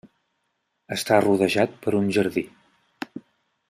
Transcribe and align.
Està 0.95 1.19
rodejat 1.27 1.77
per 1.85 1.95
un 2.01 2.11
jardí. 2.19 2.47